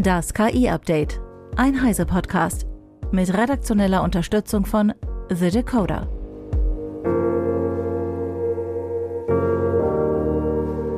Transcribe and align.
Das 0.00 0.32
KI-Update. 0.32 1.20
Ein 1.56 1.82
Heise-Podcast. 1.82 2.68
Mit 3.10 3.34
redaktioneller 3.34 4.04
Unterstützung 4.04 4.64
von 4.64 4.94
The 5.28 5.50
Decoder. 5.50 6.06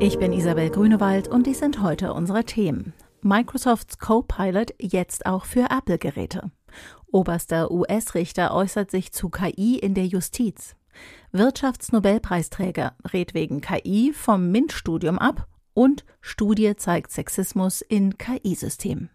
Ich 0.01 0.19
bin 0.19 0.35
Isabel 0.35 0.69
Grünewald 0.69 1.29
und 1.29 1.47
dies 1.47 1.61
sind 1.61 1.83
heute 1.83 2.13
unsere 2.13 2.45
Themen. 2.45 2.93
Microsofts 3.23 3.99
Copilot 3.99 4.75
jetzt 4.79 5.25
auch 5.25 5.47
für 5.47 5.71
Apple-Geräte. 5.71 6.51
Oberster 7.11 7.71
US-Richter 7.71 8.55
äußert 8.55 8.91
sich 8.91 9.13
zu 9.13 9.31
KI 9.31 9.79
in 9.79 9.95
der 9.95 10.05
Justiz. 10.05 10.77
Wirtschaftsnobelpreisträger 11.33 12.93
rät 13.15 13.33
wegen 13.33 13.63
KI 13.63 14.13
vom 14.13 14.51
MINT-Studium 14.51 15.19
ab 15.19 15.47
und 15.75 16.05
Studie 16.21 16.77
zeigt 16.77 17.11
Sexismus 17.13 17.81
in 17.81 18.19
KI-Systemen. 18.19 19.11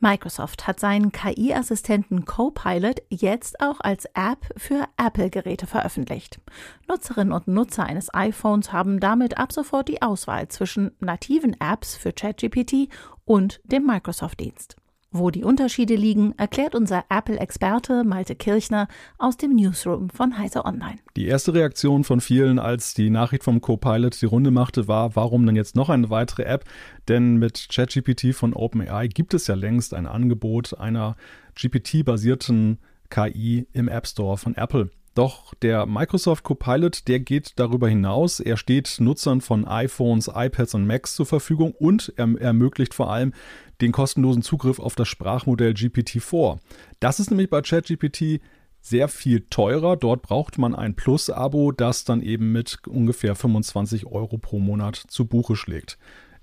Microsoft 0.00 0.68
hat 0.68 0.78
seinen 0.78 1.10
KI-Assistenten 1.10 2.24
Copilot 2.24 3.02
jetzt 3.08 3.60
auch 3.60 3.80
als 3.80 4.04
App 4.14 4.46
für 4.56 4.86
Apple-Geräte 4.96 5.66
veröffentlicht. 5.66 6.40
Nutzerinnen 6.86 7.32
und 7.32 7.48
Nutzer 7.48 7.84
eines 7.84 8.14
iPhones 8.14 8.72
haben 8.72 9.00
damit 9.00 9.38
ab 9.38 9.52
sofort 9.52 9.88
die 9.88 10.00
Auswahl 10.00 10.46
zwischen 10.48 10.92
nativen 11.00 11.56
Apps 11.60 11.96
für 11.96 12.12
ChatGPT 12.12 12.88
und 13.24 13.60
dem 13.64 13.86
Microsoft-Dienst. 13.86 14.76
Wo 15.10 15.30
die 15.30 15.42
Unterschiede 15.42 15.94
liegen, 15.94 16.34
erklärt 16.36 16.74
unser 16.74 17.02
Apple-Experte 17.08 18.04
Malte 18.04 18.36
Kirchner 18.36 18.88
aus 19.16 19.38
dem 19.38 19.56
Newsroom 19.56 20.10
von 20.10 20.36
Heise 20.36 20.66
Online. 20.66 20.98
Die 21.16 21.24
erste 21.24 21.54
Reaktion 21.54 22.04
von 22.04 22.20
vielen, 22.20 22.58
als 22.58 22.92
die 22.92 23.08
Nachricht 23.08 23.42
vom 23.42 23.62
Copilot 23.62 24.20
die 24.20 24.26
Runde 24.26 24.50
machte, 24.50 24.86
war, 24.86 25.16
warum 25.16 25.46
denn 25.46 25.56
jetzt 25.56 25.76
noch 25.76 25.88
eine 25.88 26.10
weitere 26.10 26.42
App? 26.42 26.64
Denn 27.08 27.38
mit 27.38 27.68
ChatGPT 27.70 28.34
von 28.34 28.52
OpenAI 28.52 29.08
gibt 29.08 29.32
es 29.32 29.46
ja 29.46 29.54
längst 29.54 29.94
ein 29.94 30.06
Angebot 30.06 30.78
einer 30.78 31.16
GPT-basierten 31.54 32.76
KI 33.08 33.66
im 33.72 33.88
App 33.88 34.06
Store 34.06 34.36
von 34.36 34.54
Apple. 34.56 34.90
Doch 35.18 35.52
der 35.62 35.84
Microsoft 35.86 36.44
Copilot, 36.44 37.08
der 37.08 37.18
geht 37.18 37.54
darüber 37.56 37.88
hinaus. 37.88 38.38
Er 38.38 38.56
steht 38.56 38.98
Nutzern 39.00 39.40
von 39.40 39.66
iPhones, 39.66 40.30
iPads 40.32 40.74
und 40.74 40.86
Macs 40.86 41.16
zur 41.16 41.26
Verfügung 41.26 41.72
und 41.72 42.12
er 42.14 42.40
ermöglicht 42.40 42.94
vor 42.94 43.10
allem 43.10 43.32
den 43.80 43.90
kostenlosen 43.90 44.42
Zugriff 44.42 44.78
auf 44.78 44.94
das 44.94 45.08
Sprachmodell 45.08 45.72
GPT-4. 45.72 46.60
Das 47.00 47.18
ist 47.18 47.30
nämlich 47.30 47.50
bei 47.50 47.62
ChatGPT 47.62 48.40
sehr 48.80 49.08
viel 49.08 49.40
teurer. 49.50 49.96
Dort 49.96 50.22
braucht 50.22 50.56
man 50.56 50.72
ein 50.76 50.94
Plus-Abo, 50.94 51.72
das 51.72 52.04
dann 52.04 52.22
eben 52.22 52.52
mit 52.52 52.78
ungefähr 52.86 53.34
25 53.34 54.06
Euro 54.06 54.38
pro 54.38 54.60
Monat 54.60 54.94
zu 55.08 55.26
Buche 55.26 55.56
schlägt. 55.56 55.98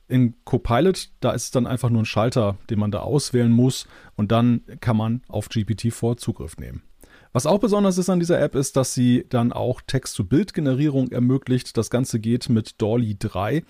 In 0.10 0.36
Copilot, 0.44 1.12
da 1.22 1.32
ist 1.32 1.44
es 1.44 1.52
dann 1.52 1.66
einfach 1.66 1.90
nur 1.90 2.02
ein 2.02 2.06
Schalter, 2.06 2.58
den 2.70 2.80
man 2.80 2.92
da 2.92 3.00
auswählen 3.00 3.54
muss 3.54 3.88
und 4.18 4.34
dann 4.34 4.64
kann 4.82 4.98
man 4.98 5.22
auf 5.30 5.48
GPT-4 5.48 6.18
Zugriff 6.18 6.58
nehmen. 6.58 6.82
Was 7.36 7.46
auch 7.46 7.60
besonders 7.60 7.98
ist 7.98 8.10
an 8.10 8.22
dieser 8.22 8.40
App, 8.40 8.56
ist, 8.56 8.78
dass 8.78 8.94
sie 8.94 9.26
dann 9.28 9.52
auch 9.52 9.82
Text-zu-Bild-Generierung 9.86 11.10
ermöglicht. 11.10 11.76
Das 11.76 11.90
Ganze 11.90 12.22
geht 12.22 12.48
mit 12.48 12.82
Dolly 12.82 13.18
3 13.20 13.62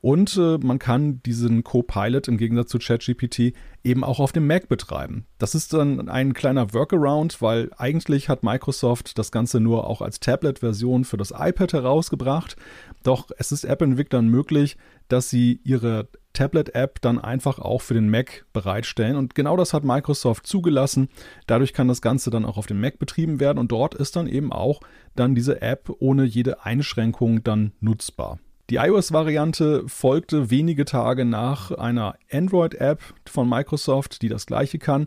und 0.00 0.36
äh, 0.36 0.58
man 0.58 0.78
kann 0.78 1.22
diesen 1.24 1.64
Copilot 1.64 2.28
im 2.28 2.36
Gegensatz 2.36 2.70
zu 2.70 2.78
ChatGPT 2.78 3.52
eben 3.82 4.04
auch 4.04 4.20
auf 4.20 4.32
dem 4.32 4.46
Mac 4.46 4.68
betreiben. 4.68 5.26
Das 5.38 5.54
ist 5.54 5.72
dann 5.72 6.08
ein 6.08 6.34
kleiner 6.34 6.72
Workaround, 6.72 7.42
weil 7.42 7.70
eigentlich 7.76 8.28
hat 8.28 8.44
Microsoft 8.44 9.18
das 9.18 9.32
Ganze 9.32 9.58
nur 9.58 9.88
auch 9.88 10.00
als 10.00 10.20
Tablet-Version 10.20 11.04
für 11.04 11.16
das 11.16 11.32
iPad 11.36 11.72
herausgebracht. 11.72 12.56
Doch 13.02 13.28
es 13.38 13.50
ist 13.50 13.64
App-Entwicklern 13.64 14.28
möglich, 14.28 14.76
dass 15.08 15.30
sie 15.30 15.60
ihre 15.64 16.08
Tablet-App 16.32 17.00
dann 17.00 17.18
einfach 17.18 17.58
auch 17.58 17.82
für 17.82 17.94
den 17.94 18.08
Mac 18.08 18.46
bereitstellen. 18.52 19.16
Und 19.16 19.34
genau 19.34 19.56
das 19.56 19.74
hat 19.74 19.82
Microsoft 19.82 20.46
zugelassen. 20.46 21.08
Dadurch 21.48 21.72
kann 21.72 21.88
das 21.88 22.02
Ganze 22.02 22.30
dann 22.30 22.44
auch 22.44 22.56
auf 22.56 22.66
dem 22.66 22.80
Mac 22.80 23.00
betrieben 23.00 23.40
werden 23.40 23.58
und 23.58 23.72
dort 23.72 23.94
ist 23.94 24.14
dann 24.14 24.28
eben 24.28 24.52
auch 24.52 24.80
dann 25.16 25.34
diese 25.34 25.60
App 25.60 25.90
ohne 25.98 26.24
jede 26.24 26.64
Einschränkung 26.64 27.42
dann 27.42 27.72
nutzbar. 27.80 28.38
Die 28.70 28.76
iOS-Variante 28.76 29.84
folgte 29.88 30.50
wenige 30.50 30.84
Tage 30.84 31.24
nach 31.24 31.70
einer 31.70 32.16
Android-App 32.30 33.00
von 33.24 33.48
Microsoft, 33.48 34.20
die 34.20 34.28
das 34.28 34.44
gleiche 34.44 34.78
kann. 34.78 35.06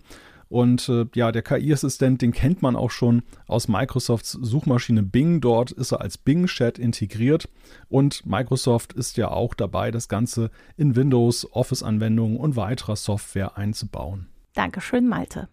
Und 0.49 0.89
äh, 0.89 1.05
ja, 1.13 1.31
der 1.31 1.43
KI-Assistent, 1.43 2.23
den 2.23 2.31
kennt 2.31 2.63
man 2.63 2.75
auch 2.75 2.89
schon 2.89 3.21
aus 3.45 3.67
Microsofts 3.67 4.31
Suchmaschine 4.31 5.03
Bing. 5.03 5.41
Dort 5.41 5.71
ist 5.71 5.91
er 5.91 6.01
als 6.01 6.17
Bing 6.17 6.47
Chat 6.47 6.79
integriert. 6.79 7.49
Und 7.87 8.25
Microsoft 8.25 8.93
ist 8.93 9.17
ja 9.17 9.29
auch 9.29 9.53
dabei, 9.53 9.91
das 9.91 10.09
Ganze 10.09 10.49
in 10.75 10.95
Windows, 10.95 11.47
Office-Anwendungen 11.51 12.37
und 12.37 12.55
weiterer 12.55 12.95
Software 12.95 13.57
einzubauen. 13.57 14.27
Dankeschön, 14.55 15.07
Malte. 15.07 15.49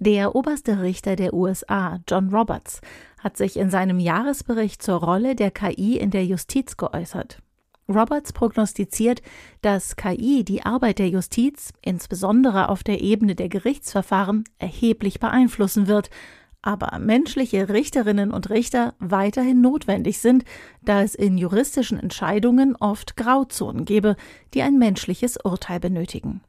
Der 0.00 0.34
oberste 0.34 0.80
Richter 0.80 1.16
der 1.16 1.34
USA, 1.34 2.00
John 2.08 2.30
Roberts, 2.30 2.80
hat 3.18 3.36
sich 3.36 3.56
in 3.56 3.70
seinem 3.70 3.98
Jahresbericht 3.98 4.82
zur 4.82 4.96
Rolle 4.96 5.34
der 5.34 5.50
KI 5.50 5.96
in 5.98 6.10
der 6.10 6.24
Justiz 6.24 6.76
geäußert. 6.76 7.42
Roberts 7.88 8.32
prognostiziert, 8.32 9.22
dass 9.62 9.96
KI 9.96 10.44
die 10.44 10.62
Arbeit 10.62 10.98
der 10.98 11.08
Justiz, 11.08 11.72
insbesondere 11.80 12.68
auf 12.68 12.82
der 12.82 13.00
Ebene 13.00 13.34
der 13.34 13.48
Gerichtsverfahren, 13.48 14.44
erheblich 14.58 15.20
beeinflussen 15.20 15.86
wird, 15.86 16.10
aber 16.60 16.98
menschliche 16.98 17.68
Richterinnen 17.68 18.30
und 18.30 18.50
Richter 18.50 18.94
weiterhin 18.98 19.60
notwendig 19.60 20.18
sind, 20.18 20.44
da 20.82 21.02
es 21.02 21.14
in 21.14 21.38
juristischen 21.38 21.98
Entscheidungen 21.98 22.76
oft 22.76 23.16
Grauzonen 23.16 23.84
gebe, 23.84 24.16
die 24.54 24.62
ein 24.62 24.78
menschliches 24.78 25.38
Urteil 25.42 25.80
benötigen. 25.80 26.42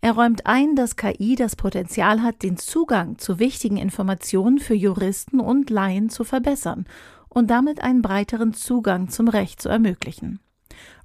Er 0.00 0.12
räumt 0.12 0.46
ein, 0.46 0.76
dass 0.76 0.96
KI 0.96 1.34
das 1.36 1.56
Potenzial 1.56 2.22
hat, 2.22 2.42
den 2.42 2.56
Zugang 2.56 3.18
zu 3.18 3.38
wichtigen 3.38 3.76
Informationen 3.76 4.58
für 4.58 4.74
Juristen 4.74 5.40
und 5.40 5.70
Laien 5.70 6.10
zu 6.10 6.24
verbessern 6.24 6.86
und 7.28 7.50
damit 7.50 7.82
einen 7.82 8.02
breiteren 8.02 8.54
Zugang 8.54 9.08
zum 9.08 9.28
Recht 9.28 9.60
zu 9.60 9.68
ermöglichen. 9.68 10.40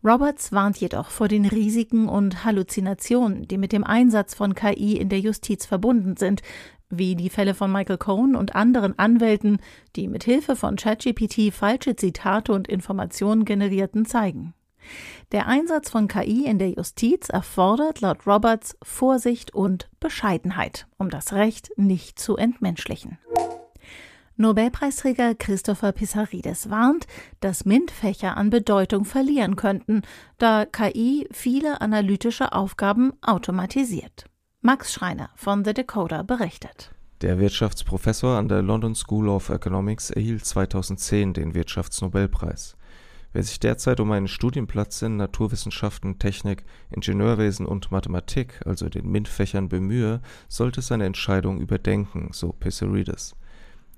Roberts 0.04 0.52
warnt 0.52 0.78
jedoch 0.78 1.10
vor 1.10 1.28
den 1.28 1.46
Risiken 1.46 2.08
und 2.08 2.46
Halluzinationen, 2.46 3.48
die 3.48 3.58
mit 3.58 3.72
dem 3.72 3.84
Einsatz 3.84 4.36
von 4.36 4.54
KI 4.54 4.98
in 4.98 5.10
der 5.10 5.20
Justiz 5.20 5.66
verbunden 5.66 6.16
sind, 6.18 6.42
wie 6.90 7.16
die 7.16 7.30
Fälle 7.30 7.56
von 7.56 7.72
Michael 7.72 7.98
Cohen 7.98 8.36
und 8.36 8.56
anderen 8.56 8.98
Anwälten, 9.00 9.58
die 9.96 10.08
mit 10.08 10.24
Hilfe 10.24 10.56
von 10.56 10.76
ChatGPT 10.76 11.52
falsche 11.52 11.96
Zitate 11.96 12.52
und 12.52 12.68
Informationen 12.68 13.46
generierten, 13.46 14.06
zeigen. 14.06 14.54
Der 15.32 15.48
Einsatz 15.48 15.90
von 15.90 16.08
KI 16.08 16.46
in 16.46 16.60
der 16.60 16.70
Justiz 16.72 17.30
erfordert 17.30 18.02
laut 18.02 18.28
Roberts 18.28 18.78
Vorsicht 18.84 19.54
und 19.54 19.90
Bescheidenheit, 20.00 20.88
um 20.98 21.10
das 21.10 21.34
Recht 21.34 21.72
nicht 21.78 22.20
zu 22.20 22.38
entmenschlichen. 22.38 23.18
Nobelpreisträger 24.38 25.34
Christopher 25.34 25.94
Pissarides 25.94 26.70
warnt, 26.70 27.08
dass 27.40 27.64
MINT-Fächer 27.64 28.36
an 28.36 28.50
Bedeutung 28.50 29.06
verlieren 29.06 29.56
könnten, 29.56 30.02
da 30.38 30.66
KI 30.66 31.28
viele 31.32 31.80
analytische 31.80 32.52
Aufgaben 32.52 33.14
automatisiert. 33.22 34.26
Max 34.62 34.92
Schreiner 34.92 35.30
von 35.36 35.64
The 35.64 35.74
Decoder 35.74 36.24
berichtet. 36.24 36.92
Der 37.22 37.40
Wirtschaftsprofessor 37.40 38.38
an 38.38 38.50
der 38.50 38.62
London 38.62 38.94
School 38.94 39.30
of 39.30 39.50
Economics 39.50 40.10
erhielt 40.10 40.44
2010 40.44 41.34
den 41.34 41.54
Wirtschaftsnobelpreis. 41.54 42.76
Wer 43.36 43.44
sich 43.44 43.60
derzeit 43.60 44.00
um 44.00 44.14
einen 44.14 44.30
Studienplatz 44.30 45.02
in 45.02 45.18
Naturwissenschaften, 45.18 46.20
Technik, 46.20 46.64
Ingenieurwesen 46.90 47.66
und 47.66 47.92
Mathematik, 47.92 48.62
also 48.66 48.88
den 48.88 49.12
MINT-Fächern, 49.12 49.68
bemühe, 49.68 50.22
sollte 50.48 50.82
seine 50.82 51.04
Entscheidung 51.04 51.60
überdenken, 51.60 52.30
so 52.32 52.54
Pissarides. 52.54 53.36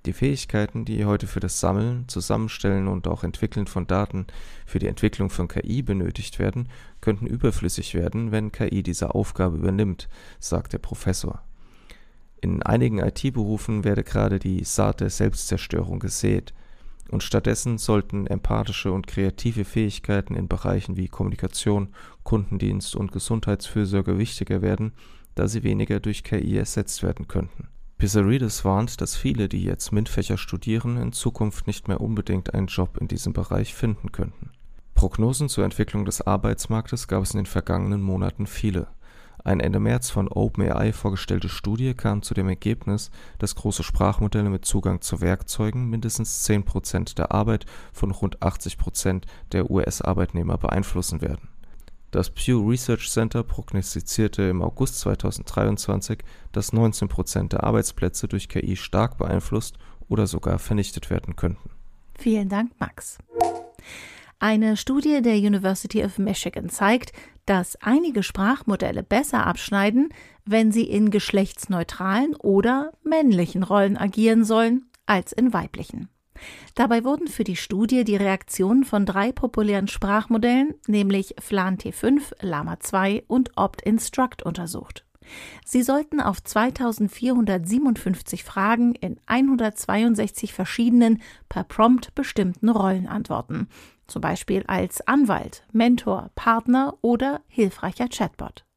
Die 0.08 0.14
Fähigkeiten, 0.14 0.86
die 0.86 1.06
heute 1.06 1.28
für 1.28 1.40
das 1.40 1.60
Sammeln, 1.60 2.08
Zusammenstellen 2.08 2.88
und 2.88 3.08
auch 3.08 3.24
Entwickeln 3.24 3.68
von 3.68 3.86
Daten 3.86 4.26
für 4.66 4.80
die 4.80 4.88
Entwicklung 4.88 5.30
von 5.30 5.48
KI 5.48 5.84
benötigt 5.84 6.40
werden, 6.40 6.70
könnten 7.00 7.28
überflüssig 7.28 7.94
werden, 7.94 8.32
wenn 8.32 8.52
KI 8.52 8.82
diese 8.82 9.14
Aufgabe 9.14 9.58
übernimmt, 9.58 10.10
sagt 10.40 10.74
der 10.74 10.80
Professor. 10.80 11.44
In 12.42 12.64
einigen 12.64 12.98
IT-Berufen 12.98 13.84
werde 13.84 14.04
gerade 14.04 14.40
die 14.40 14.64
Saat 14.64 15.00
der 15.00 15.12
Selbstzerstörung 15.12 16.00
gesät 16.00 16.56
und 17.10 17.24
stattdessen 17.24 17.78
sollten 17.78 18.28
empathische 18.28 18.92
und 18.92 19.08
kreative 19.08 19.66
Fähigkeiten 19.66 20.36
in 20.36 20.48
Bereichen 20.48 20.98
wie 20.98 21.08
Kommunikation, 21.08 21.90
Kundendienst 22.24 22.96
und 22.96 23.12
Gesundheitsfürsorge 23.12 24.18
wichtiger 24.18 24.62
werden, 24.62 24.94
da 25.36 25.48
sie 25.48 25.64
weniger 25.64 26.00
durch 26.00 26.24
KI 26.24 26.58
ersetzt 26.58 27.04
werden 27.04 27.28
könnten. 27.28 27.68
Pissarides 27.98 28.64
warnt, 28.64 29.02
dass 29.02 29.16
viele, 29.16 29.50
die 29.50 29.64
jetzt 29.64 29.92
MINT-Fächer 29.92 30.38
studieren, 30.38 30.98
in 30.98 31.14
Zukunft 31.14 31.66
nicht 31.66 31.88
mehr 31.88 32.02
unbedingt 32.02 32.54
einen 32.54 32.68
Job 32.68 32.98
in 32.98 33.08
diesem 33.08 33.34
Bereich 33.34 33.74
finden 33.74 34.12
könnten. 34.12 34.52
Prognosen 34.94 35.50
zur 35.50 35.64
Entwicklung 35.64 36.06
des 36.06 36.22
Arbeitsmarktes 36.22 37.08
gab 37.08 37.24
es 37.24 37.32
in 37.32 37.40
den 37.40 37.46
vergangenen 37.46 38.02
Monaten 38.02 38.46
viele 38.48 38.88
eine 39.44 39.64
Ende 39.64 39.80
März 39.80 40.10
von 40.10 40.28
OpenAI 40.28 40.94
vorgestellte 40.94 41.50
Studie 41.50 41.94
kam 41.94 42.22
zu 42.22 42.34
dem 42.34 42.50
Ergebnis, 42.50 43.12
dass 43.40 43.56
große 43.56 43.84
Sprachmodelle 43.84 44.50
mit 44.50 44.66
Zugang 44.66 45.02
zu 45.02 45.22
Werkzeugen 45.22 45.90
mindestens 45.90 46.44
10 46.44 46.64
Prozent 46.64 47.18
der 47.18 47.32
Arbeit 47.32 47.66
von 47.94 48.12
rund 48.12 48.42
80 48.42 48.78
Prozent 48.78 49.26
der 49.52 49.70
US-Arbeitnehmer 49.70 50.58
beeinflussen 50.58 51.22
werden. 51.22 51.50
Das 52.12 52.30
Pew 52.30 52.68
Research 52.68 53.10
Center 53.10 53.44
prognostizierte 53.44 54.44
im 54.44 54.62
August 54.62 55.00
2023, 55.02 56.20
dass 56.54 56.72
19 56.72 57.10
Prozent 57.10 57.54
der 57.54 57.64
Arbeitsplätze 57.64 58.28
durch 58.28 58.48
KI 58.48 58.76
stark 58.76 59.18
beeinflusst 59.18 59.78
oder 60.08 60.26
sogar 60.26 60.58
vernichtet 60.58 61.10
werden 61.10 61.36
könnten. 61.36 61.70
Vielen 62.18 62.50
Dank, 62.50 62.72
Max. 62.80 63.18
Eine 64.40 64.78
Studie 64.78 65.24
der 65.24 65.36
University 65.36 66.06
of 66.06 66.20
Michigan 66.20 66.70
zeigt, 66.70 67.12
dass 67.48 67.76
einige 67.82 68.22
Sprachmodelle 68.22 69.02
besser 69.02 69.48
abschneiden, 69.48 70.10
wenn 70.46 70.72
sie 70.72 70.84
in 70.84 71.10
geschlechtsneutralen 71.10 72.36
oder 72.36 72.92
männlichen 73.04 73.64
Rollen 73.64 73.98
agieren 73.98 74.46
sollen, 74.46 74.92
als 75.08 75.32
in 75.32 75.54
weiblichen. 75.54 76.10
Dabei 76.76 77.04
wurden 77.04 77.28
für 77.28 77.44
die 77.44 77.56
Studie 77.56 78.04
die 78.04 78.16
Reaktionen 78.16 78.84
von 78.84 79.08
drei 79.08 79.32
populären 79.32 79.88
Sprachmodellen, 79.88 80.76
nämlich 80.86 81.34
Flan 81.40 81.80
T5, 81.80 82.34
Lama 82.40 82.80
2 82.80 83.24
und 83.28 83.58
Opt-Instruct 83.58 84.44
untersucht. 84.44 85.04
Sie 85.66 85.82
sollten 85.82 86.22
auf 86.22 86.44
2457 86.44 88.44
Fragen 88.44 88.94
in 88.94 89.20
162 89.26 90.54
verschiedenen 90.54 91.24
per 91.50 91.64
Prompt 91.64 92.14
bestimmten 92.14 92.70
Rollen 92.70 93.08
antworten, 93.08 93.68
zum 94.08 94.22
Beispiel 94.22 94.64
als 94.68 95.06
Anwalt, 95.08 95.64
Mentor, 95.72 96.32
Partner 96.36 96.96
oder 97.02 97.42
hilfreicher 97.48 98.08
Chatbot. 98.10 98.68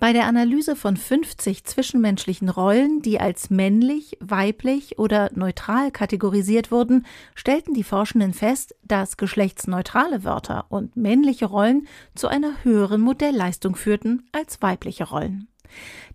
Bei 0.00 0.12
der 0.12 0.26
Analyse 0.26 0.76
von 0.76 0.96
50 0.96 1.64
zwischenmenschlichen 1.64 2.48
Rollen, 2.48 3.02
die 3.02 3.18
als 3.18 3.50
männlich, 3.50 4.16
weiblich 4.20 4.96
oder 4.96 5.30
neutral 5.34 5.90
kategorisiert 5.90 6.70
wurden, 6.70 7.04
stellten 7.34 7.74
die 7.74 7.82
Forschenden 7.82 8.32
fest, 8.32 8.76
dass 8.84 9.16
geschlechtsneutrale 9.16 10.22
Wörter 10.22 10.66
und 10.68 10.96
männliche 10.96 11.46
Rollen 11.46 11.88
zu 12.14 12.28
einer 12.28 12.62
höheren 12.62 13.00
Modellleistung 13.00 13.74
führten 13.74 14.28
als 14.30 14.62
weibliche 14.62 15.08
Rollen. 15.08 15.48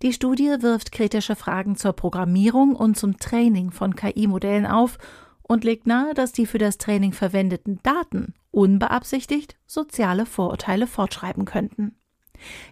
Die 0.02 0.14
Studie 0.14 0.56
wirft 0.62 0.94
kritische 0.94 1.36
Fragen 1.36 1.76
zur 1.76 1.92
Programmierung 1.92 2.78
und 2.78 2.98
zum 2.98 3.18
Training 3.18 3.72
von 3.72 3.98
KI-Modellen 3.98 4.66
auf 4.66 4.98
und 5.42 5.66
legt 5.66 5.88
nahe, 5.88 6.14
dass 6.14 6.32
die 6.32 6.46
für 6.46 6.58
das 6.58 6.78
Training 6.78 7.12
verwendeten 7.12 7.80
Daten 7.84 8.34
unbeabsichtigt 8.54 9.58
soziale 9.66 10.26
Vorurteile 10.26 10.88
fortschreiben 10.88 11.46
könnten. 11.46 11.96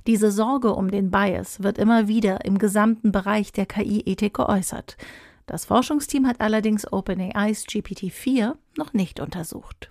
Diese 0.07 0.31
Sorge 0.31 0.73
um 0.73 0.91
den 0.91 1.11
Bias 1.11 1.63
wird 1.63 1.77
immer 1.77 2.07
wieder 2.07 2.45
im 2.45 2.57
gesamten 2.57 3.11
Bereich 3.11 3.51
der 3.51 3.65
KI-Ethik 3.65 4.35
geäußert. 4.35 4.97
Das 5.45 5.65
Forschungsteam 5.65 6.27
hat 6.27 6.39
allerdings 6.39 6.91
OpenAIs 6.91 7.65
GPT-4 7.65 8.53
noch 8.77 8.93
nicht 8.93 9.19
untersucht. 9.19 9.89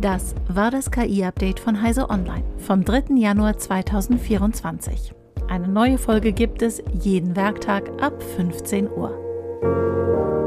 Das 0.00 0.34
war 0.48 0.70
das 0.70 0.90
KI-Update 0.90 1.60
von 1.60 1.82
Heise 1.82 2.08
Online 2.08 2.44
vom 2.58 2.84
3. 2.84 3.16
Januar 3.16 3.58
2024. 3.58 5.12
Eine 5.48 5.68
neue 5.68 5.98
Folge 5.98 6.32
gibt 6.32 6.62
es 6.62 6.82
jeden 7.00 7.34
Werktag 7.34 7.90
ab 8.00 8.22
15 8.22 8.88
Uhr. 8.90 10.37